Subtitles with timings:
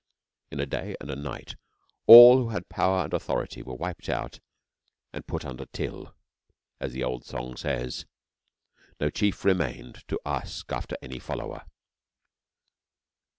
[0.49, 1.57] In a day and a night
[2.07, 4.39] all who had power and authority were wiped out
[5.13, 6.15] and put under till,
[6.79, 8.07] as the old song says,
[8.99, 11.65] no chief remained to ask after any follower.